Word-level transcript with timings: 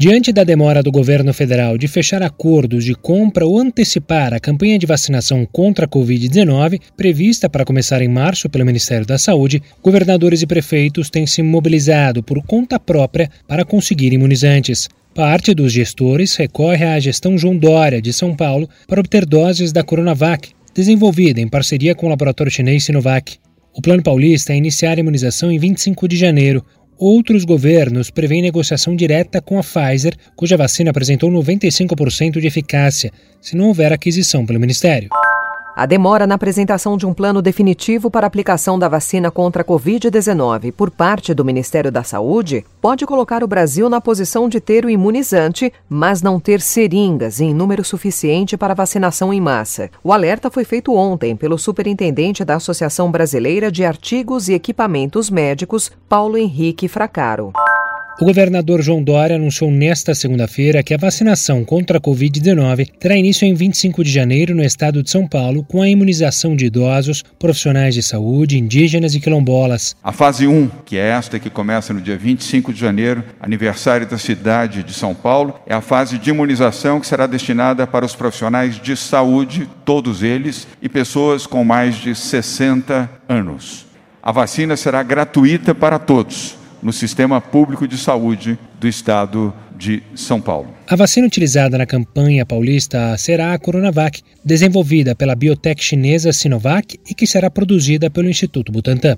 Diante 0.00 0.32
da 0.32 0.44
demora 0.44 0.80
do 0.80 0.92
governo 0.92 1.34
federal 1.34 1.76
de 1.76 1.88
fechar 1.88 2.22
acordos 2.22 2.84
de 2.84 2.94
compra 2.94 3.44
ou 3.44 3.58
antecipar 3.58 4.32
a 4.32 4.38
campanha 4.38 4.78
de 4.78 4.86
vacinação 4.86 5.44
contra 5.44 5.86
a 5.86 5.88
Covid-19, 5.88 6.80
prevista 6.96 7.50
para 7.50 7.64
começar 7.64 8.00
em 8.00 8.06
março 8.06 8.48
pelo 8.48 8.64
Ministério 8.64 9.04
da 9.04 9.18
Saúde, 9.18 9.60
governadores 9.82 10.40
e 10.40 10.46
prefeitos 10.46 11.10
têm 11.10 11.26
se 11.26 11.42
mobilizado 11.42 12.22
por 12.22 12.40
conta 12.44 12.78
própria 12.78 13.28
para 13.48 13.64
conseguir 13.64 14.12
imunizantes. 14.12 14.88
Parte 15.12 15.52
dos 15.52 15.72
gestores 15.72 16.36
recorre 16.36 16.84
à 16.84 17.00
gestão 17.00 17.36
João 17.36 17.56
Dória, 17.56 18.00
de 18.00 18.12
São 18.12 18.36
Paulo, 18.36 18.70
para 18.86 19.00
obter 19.00 19.26
doses 19.26 19.72
da 19.72 19.82
Coronavac, 19.82 20.50
desenvolvida 20.72 21.40
em 21.40 21.48
parceria 21.48 21.96
com 21.96 22.06
o 22.06 22.08
laboratório 22.08 22.52
chinês 22.52 22.84
Sinovac. 22.84 23.36
O 23.78 23.80
Plano 23.80 24.02
Paulista 24.02 24.52
é 24.52 24.56
iniciar 24.56 24.96
a 24.96 25.00
imunização 25.00 25.52
em 25.52 25.58
25 25.58 26.08
de 26.08 26.16
janeiro, 26.16 26.64
Outros 26.98 27.44
governos 27.44 28.10
prevêem 28.10 28.42
negociação 28.42 28.96
direta 28.96 29.40
com 29.40 29.56
a 29.56 29.62
Pfizer, 29.62 30.14
cuja 30.34 30.56
vacina 30.56 30.90
apresentou 30.90 31.30
95% 31.30 32.40
de 32.40 32.46
eficácia, 32.48 33.12
se 33.40 33.56
não 33.56 33.68
houver 33.68 33.92
aquisição 33.92 34.44
pelo 34.44 34.58
Ministério. 34.58 35.08
A 35.78 35.86
demora 35.86 36.26
na 36.26 36.34
apresentação 36.34 36.96
de 36.96 37.06
um 37.06 37.14
plano 37.14 37.40
definitivo 37.40 38.10
para 38.10 38.26
aplicação 38.26 38.76
da 38.76 38.88
vacina 38.88 39.30
contra 39.30 39.62
a 39.62 39.64
Covid-19 39.64 40.72
por 40.72 40.90
parte 40.90 41.32
do 41.32 41.44
Ministério 41.44 41.92
da 41.92 42.02
Saúde 42.02 42.66
pode 42.80 43.06
colocar 43.06 43.44
o 43.44 43.46
Brasil 43.46 43.88
na 43.88 44.00
posição 44.00 44.48
de 44.48 44.60
ter 44.60 44.84
o 44.84 44.90
imunizante, 44.90 45.72
mas 45.88 46.20
não 46.20 46.40
ter 46.40 46.60
seringas 46.60 47.40
em 47.40 47.54
número 47.54 47.84
suficiente 47.84 48.56
para 48.56 48.74
vacinação 48.74 49.32
em 49.32 49.40
massa. 49.40 49.88
O 50.02 50.12
alerta 50.12 50.50
foi 50.50 50.64
feito 50.64 50.92
ontem 50.92 51.36
pelo 51.36 51.56
superintendente 51.56 52.44
da 52.44 52.56
Associação 52.56 53.08
Brasileira 53.08 53.70
de 53.70 53.84
Artigos 53.84 54.48
e 54.48 54.54
Equipamentos 54.54 55.30
Médicos, 55.30 55.92
Paulo 56.08 56.36
Henrique 56.36 56.88
Fracaro. 56.88 57.52
O 58.20 58.24
governador 58.24 58.82
João 58.82 59.00
Dória 59.00 59.36
anunciou 59.36 59.70
nesta 59.70 60.12
segunda-feira 60.12 60.82
que 60.82 60.92
a 60.92 60.96
vacinação 60.96 61.64
contra 61.64 61.98
a 61.98 62.00
Covid-19 62.00 62.90
terá 62.98 63.16
início 63.16 63.46
em 63.46 63.54
25 63.54 64.02
de 64.02 64.10
janeiro 64.10 64.56
no 64.56 64.64
estado 64.64 65.04
de 65.04 65.08
São 65.08 65.24
Paulo, 65.24 65.62
com 65.62 65.80
a 65.80 65.88
imunização 65.88 66.56
de 66.56 66.66
idosos, 66.66 67.22
profissionais 67.38 67.94
de 67.94 68.02
saúde, 68.02 68.58
indígenas 68.58 69.14
e 69.14 69.20
quilombolas. 69.20 69.94
A 70.02 70.10
fase 70.10 70.48
1, 70.48 70.68
que 70.84 70.96
é 70.96 71.10
esta 71.10 71.38
que 71.38 71.48
começa 71.48 71.94
no 71.94 72.00
dia 72.00 72.18
25 72.18 72.72
de 72.72 72.80
janeiro, 72.80 73.22
aniversário 73.38 74.04
da 74.04 74.18
cidade 74.18 74.82
de 74.82 74.92
São 74.92 75.14
Paulo, 75.14 75.54
é 75.64 75.72
a 75.72 75.80
fase 75.80 76.18
de 76.18 76.30
imunização 76.30 76.98
que 76.98 77.06
será 77.06 77.24
destinada 77.24 77.86
para 77.86 78.04
os 78.04 78.16
profissionais 78.16 78.82
de 78.82 78.96
saúde, 78.96 79.70
todos 79.84 80.24
eles, 80.24 80.66
e 80.82 80.88
pessoas 80.88 81.46
com 81.46 81.62
mais 81.62 81.94
de 81.94 82.16
60 82.16 83.08
anos. 83.28 83.86
A 84.20 84.32
vacina 84.32 84.76
será 84.76 85.04
gratuita 85.04 85.72
para 85.72 86.00
todos 86.00 86.57
no 86.82 86.92
sistema 86.92 87.40
público 87.40 87.86
de 87.86 87.98
saúde 87.98 88.58
do 88.80 88.86
estado 88.86 89.52
de 89.76 90.02
São 90.14 90.40
Paulo. 90.40 90.68
A 90.88 90.96
vacina 90.96 91.26
utilizada 91.26 91.78
na 91.78 91.86
campanha 91.86 92.44
paulista 92.44 93.16
será 93.16 93.52
a 93.52 93.58
Coronavac, 93.58 94.22
desenvolvida 94.44 95.14
pela 95.14 95.34
biotech 95.34 95.82
chinesa 95.82 96.32
Sinovac 96.32 96.98
e 97.08 97.14
que 97.14 97.26
será 97.26 97.48
produzida 97.50 98.10
pelo 98.10 98.28
Instituto 98.28 98.72
Butantan. 98.72 99.16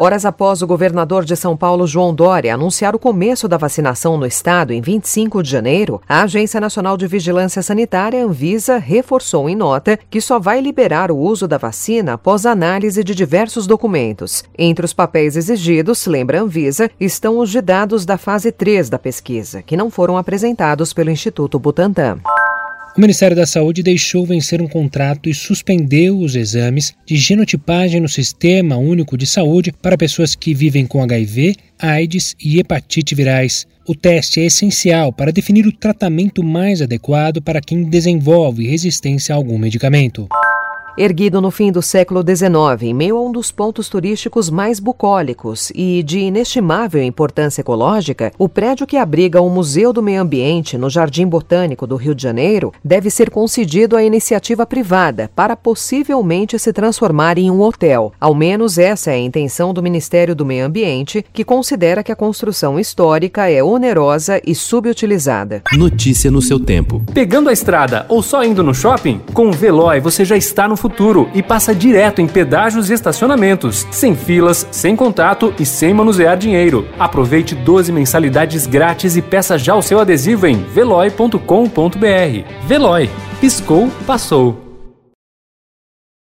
Horas 0.00 0.24
após 0.24 0.62
o 0.62 0.66
governador 0.66 1.24
de 1.24 1.34
São 1.34 1.56
Paulo, 1.56 1.84
João 1.84 2.14
Dória, 2.14 2.54
anunciar 2.54 2.94
o 2.94 3.00
começo 3.00 3.48
da 3.48 3.56
vacinação 3.56 4.16
no 4.16 4.24
estado 4.24 4.72
em 4.72 4.80
25 4.80 5.42
de 5.42 5.50
janeiro, 5.50 6.00
a 6.08 6.22
Agência 6.22 6.60
Nacional 6.60 6.96
de 6.96 7.08
Vigilância 7.08 7.60
Sanitária, 7.62 8.24
Anvisa, 8.24 8.78
reforçou 8.78 9.48
em 9.48 9.56
nota 9.56 9.98
que 10.08 10.20
só 10.20 10.38
vai 10.38 10.60
liberar 10.60 11.10
o 11.10 11.18
uso 11.18 11.48
da 11.48 11.58
vacina 11.58 12.12
após 12.12 12.46
análise 12.46 13.02
de 13.02 13.12
diversos 13.12 13.66
documentos. 13.66 14.44
Entre 14.56 14.84
os 14.84 14.92
papéis 14.92 15.36
exigidos, 15.36 16.06
lembra 16.06 16.38
a 16.38 16.42
Anvisa, 16.42 16.88
estão 17.00 17.40
os 17.40 17.50
de 17.50 17.60
dados 17.60 18.06
da 18.06 18.16
fase 18.16 18.52
3 18.52 18.88
da 18.88 19.00
pesquisa, 19.00 19.62
que 19.62 19.76
não 19.76 19.90
foram 19.90 20.16
apresentados 20.16 20.92
pelo 20.92 21.10
Instituto 21.10 21.58
Butantan. 21.58 22.20
O 22.98 23.00
Ministério 23.00 23.36
da 23.36 23.46
Saúde 23.46 23.80
deixou 23.80 24.26
vencer 24.26 24.60
um 24.60 24.66
contrato 24.66 25.30
e 25.30 25.32
suspendeu 25.32 26.18
os 26.18 26.34
exames 26.34 26.92
de 27.06 27.14
genotipagem 27.14 28.00
no 28.00 28.08
Sistema 28.08 28.76
Único 28.76 29.16
de 29.16 29.24
Saúde 29.24 29.70
para 29.70 29.96
pessoas 29.96 30.34
que 30.34 30.52
vivem 30.52 30.84
com 30.84 31.00
HIV, 31.00 31.54
AIDS 31.78 32.34
e 32.42 32.58
hepatite 32.58 33.14
virais. 33.14 33.68
O 33.86 33.94
teste 33.94 34.40
é 34.40 34.46
essencial 34.46 35.12
para 35.12 35.30
definir 35.30 35.64
o 35.64 35.70
tratamento 35.70 36.42
mais 36.42 36.82
adequado 36.82 37.40
para 37.40 37.60
quem 37.60 37.84
desenvolve 37.84 38.66
resistência 38.66 39.32
a 39.32 39.38
algum 39.38 39.58
medicamento. 39.58 40.26
Erguido 41.00 41.40
no 41.40 41.52
fim 41.52 41.70
do 41.70 41.80
século 41.80 42.24
XIX, 42.26 42.82
em 42.82 42.92
meio 42.92 43.16
a 43.16 43.22
um 43.22 43.30
dos 43.30 43.52
pontos 43.52 43.88
turísticos 43.88 44.50
mais 44.50 44.80
bucólicos 44.80 45.70
e 45.72 46.02
de 46.02 46.18
inestimável 46.18 47.00
importância 47.00 47.60
ecológica, 47.60 48.32
o 48.36 48.48
prédio 48.48 48.84
que 48.84 48.96
abriga 48.96 49.40
o 49.40 49.48
Museu 49.48 49.92
do 49.92 50.02
Meio 50.02 50.20
Ambiente 50.20 50.76
no 50.76 50.90
Jardim 50.90 51.24
Botânico 51.24 51.86
do 51.86 51.94
Rio 51.94 52.16
de 52.16 52.22
Janeiro 52.24 52.72
deve 52.84 53.10
ser 53.10 53.30
concedido 53.30 53.96
à 53.96 54.02
iniciativa 54.02 54.66
privada 54.66 55.30
para 55.36 55.54
possivelmente 55.54 56.58
se 56.58 56.72
transformar 56.72 57.38
em 57.38 57.48
um 57.48 57.60
hotel. 57.60 58.12
Ao 58.18 58.34
menos 58.34 58.76
essa 58.76 59.12
é 59.12 59.14
a 59.14 59.18
intenção 59.18 59.72
do 59.72 59.80
Ministério 59.80 60.34
do 60.34 60.44
Meio 60.44 60.66
Ambiente, 60.66 61.24
que 61.32 61.44
considera 61.44 62.02
que 62.02 62.10
a 62.10 62.16
construção 62.16 62.76
histórica 62.76 63.48
é 63.48 63.62
onerosa 63.62 64.42
e 64.44 64.52
subutilizada. 64.52 65.62
Notícia 65.74 66.28
no 66.28 66.42
seu 66.42 66.58
tempo. 66.58 67.00
Pegando 67.14 67.50
a 67.50 67.52
estrada 67.52 68.04
ou 68.08 68.20
só 68.20 68.42
indo 68.42 68.64
no 68.64 68.74
shopping? 68.74 69.20
Com 69.32 69.50
o 69.50 69.52
Veloy 69.52 70.00
você 70.00 70.24
já 70.24 70.36
está 70.36 70.66
no 70.66 70.76
futuro 70.76 70.87
futuro 70.88 71.28
e 71.34 71.42
passa 71.42 71.74
direto 71.74 72.20
em 72.22 72.26
pedágios 72.26 72.88
e 72.88 72.94
estacionamentos, 72.94 73.86
sem 73.90 74.16
filas, 74.16 74.66
sem 74.70 74.96
contato 74.96 75.52
e 75.58 75.66
sem 75.66 75.92
manusear 75.92 76.36
dinheiro. 76.36 76.88
Aproveite 76.98 77.54
12 77.54 77.92
mensalidades 77.92 78.66
grátis 78.66 79.16
e 79.16 79.22
peça 79.22 79.58
já 79.58 79.74
o 79.74 79.82
seu 79.82 80.00
adesivo 80.00 80.46
em 80.46 80.56
veloi.com.br. 80.56 81.38
Veloy. 82.66 83.10
Piscou, 83.40 83.88
passou. 84.06 84.67